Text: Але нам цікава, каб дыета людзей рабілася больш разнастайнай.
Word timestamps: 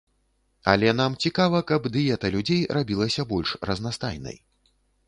Але 0.73 0.93
нам 0.99 1.17
цікава, 1.27 1.61
каб 1.73 1.87
дыета 1.99 2.33
людзей 2.39 2.67
рабілася 2.81 3.31
больш 3.35 3.49
разнастайнай. 3.73 4.37